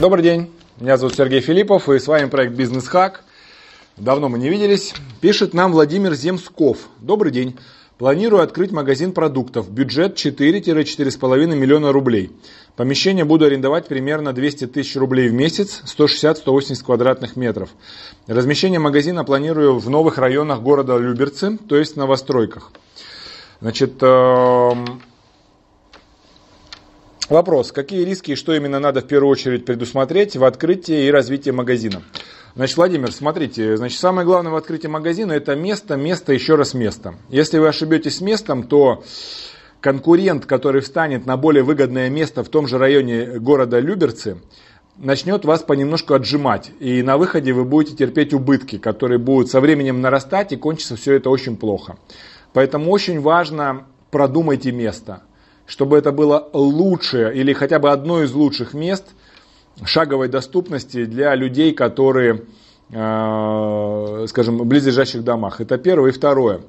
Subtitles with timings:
[0.00, 0.48] Добрый день,
[0.78, 3.24] меня зовут Сергей Филиппов и с вами проект Бизнес Хак.
[3.96, 4.94] Давно мы не виделись.
[5.20, 6.78] Пишет нам Владимир Земсков.
[7.00, 7.56] Добрый день.
[7.98, 9.68] Планирую открыть магазин продуктов.
[9.68, 12.30] Бюджет 4-4,5 миллиона рублей.
[12.76, 17.70] Помещение буду арендовать примерно 200 тысяч рублей в месяц, 160-180 квадратных метров.
[18.28, 22.70] Размещение магазина планирую в новых районах города Люберцы, то есть новостройках.
[23.60, 25.02] Значит, эм,
[27.28, 27.72] Вопрос.
[27.72, 32.02] Какие риски и что именно надо в первую очередь предусмотреть в открытии и развитии магазина?
[32.54, 37.16] Значит, Владимир, смотрите, значит, самое главное в открытии магазина это место, место, еще раз место.
[37.28, 39.04] Если вы ошибетесь с местом, то
[39.82, 44.38] конкурент, который встанет на более выгодное место в том же районе города Люберцы,
[44.96, 46.70] начнет вас понемножку отжимать.
[46.80, 51.12] И на выходе вы будете терпеть убытки, которые будут со временем нарастать, и кончится все
[51.12, 51.98] это очень плохо.
[52.54, 55.24] Поэтому очень важно продумайте место
[55.68, 59.04] чтобы это было лучшее или хотя бы одно из лучших мест
[59.84, 62.42] шаговой доступности для людей, которые,
[62.90, 65.60] э, скажем, в близлежащих домах.
[65.60, 66.10] Это первое.
[66.10, 66.62] И второе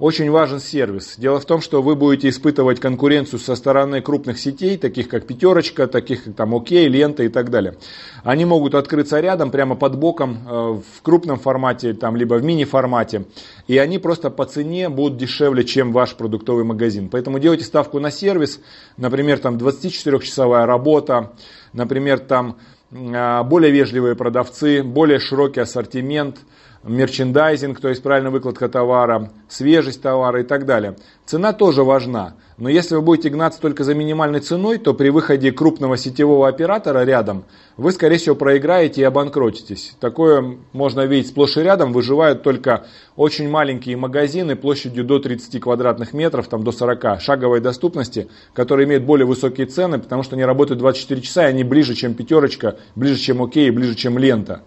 [0.00, 1.16] очень важен сервис.
[1.18, 5.86] Дело в том, что вы будете испытывать конкуренцию со стороны крупных сетей, таких как Пятерочка,
[5.86, 7.76] таких как там ОК, Лента и так далее.
[8.24, 13.26] Они могут открыться рядом, прямо под боком, э, в крупном формате, там, либо в мини-формате.
[13.68, 17.10] И они просто по цене будут дешевле, чем ваш продуктовый магазин.
[17.10, 18.58] Поэтому делайте ставку на сервис,
[18.96, 21.32] например, там 24-часовая работа,
[21.72, 22.56] например, там
[22.90, 26.38] э, более вежливые продавцы, более широкий ассортимент–
[26.82, 30.96] мерчендайзинг, то есть правильная выкладка товара, свежесть товара и так далее.
[31.26, 35.50] Цена тоже важна, но если вы будете гнаться только за минимальной ценой, то при выходе
[35.50, 37.44] крупного сетевого оператора рядом
[37.78, 39.96] вы, скорее всего, проиграете и обанкротитесь.
[39.98, 42.84] Такое можно видеть сплошь и рядом, выживают только
[43.16, 49.04] очень маленькие магазины площадью до 30 квадратных метров, там до 40, шаговой доступности, которые имеют
[49.04, 53.16] более высокие цены, потому что они работают 24 часа, и они ближе, чем пятерочка, ближе,
[53.16, 54.60] чем окей, ближе, чем лента.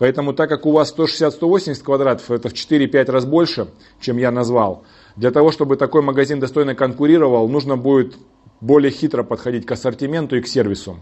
[0.00, 3.68] Поэтому так как у вас 160-180 квадратов, это в 4-5 раз больше,
[4.00, 4.82] чем я назвал,
[5.14, 8.16] для того, чтобы такой магазин достойно конкурировал, нужно будет
[8.62, 10.96] более хитро подходить к ассортименту и к сервису,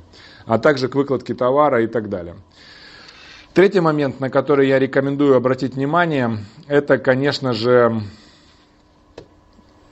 [0.46, 2.34] а также к выкладке товара и так далее.
[3.54, 8.02] Третий момент, на который я рекомендую обратить внимание, это, конечно же,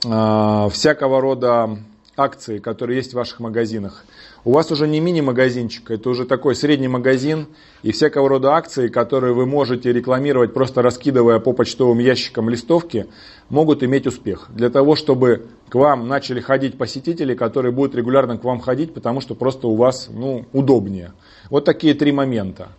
[0.03, 1.77] э, всякого рода
[2.17, 4.03] акции, которые есть в ваших магазинах.
[4.43, 7.47] У вас уже не мини-магазинчик, это уже такой средний магазин
[7.83, 13.05] и всякого рода акции, которые вы можете рекламировать, просто раскидывая по почтовым ящикам листовки,
[13.49, 14.47] могут иметь успех.
[14.49, 19.21] Для того, чтобы к вам начали ходить посетители, которые будут регулярно к вам ходить, потому
[19.21, 21.13] что просто у вас ну, удобнее.
[21.51, 22.69] Вот такие три момента.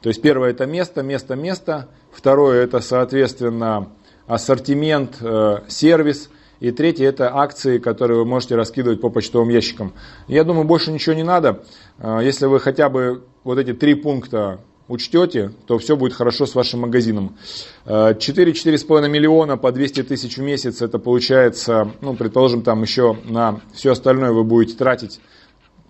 [0.00, 1.88] То есть первое это место, место, место.
[2.10, 3.88] Второе это, соответственно,
[4.26, 6.30] ассортимент, э, сервис–
[6.62, 9.92] и третье это акции, которые вы можете раскидывать по почтовым ящикам.
[10.28, 11.64] Я думаю, больше ничего не надо.
[11.98, 16.54] А, если вы хотя бы вот эти три пункта учтете, то все будет хорошо с
[16.54, 17.36] вашим магазином.
[17.84, 23.60] 4-4,5 а, миллиона по 200 тысяч в месяц, это получается, ну, предположим, там еще на
[23.74, 25.20] все остальное вы будете тратить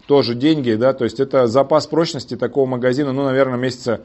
[0.06, 4.00] тоже деньги, да, то есть это запас прочности такого магазина, ну, наверное, месяца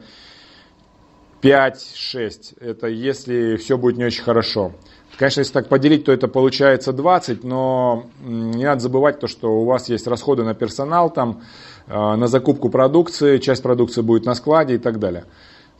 [1.42, 4.72] 5-6, это если все будет не очень хорошо.
[5.16, 9.64] Конечно, если так поделить, то это получается 20, но не надо забывать то, что у
[9.64, 11.42] вас есть расходы на персонал, там,
[11.88, 15.24] э, на закупку продукции, часть продукции будет на складе и так далее.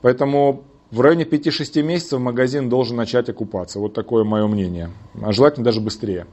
[0.03, 3.79] Поэтому в районе 5-6 месяцев магазин должен начать окупаться.
[3.79, 4.91] Вот такое мое мнение.
[5.23, 6.27] А желательно даже быстрее.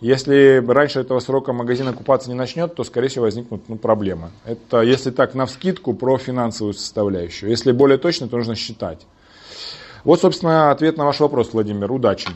[0.00, 4.30] Если раньше этого срока магазин окупаться не начнет, то, скорее всего, возникнут ну, проблемы.
[4.44, 7.48] Это если так, на вскидку про финансовую составляющую.
[7.50, 9.06] Если более точно, то нужно считать.
[10.04, 11.90] Вот, собственно, ответ на ваш вопрос, Владимир.
[11.90, 12.28] Удачи!